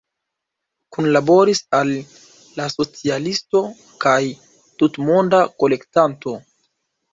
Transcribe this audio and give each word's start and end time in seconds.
Kunlaboris 0.95 1.61
al 1.79 1.91
„La 2.61 2.67
Socialisto“ 2.77 3.63
kaj 4.07 4.17
„Tutmonda 4.81 5.45
Kolektanto“. 5.63 6.37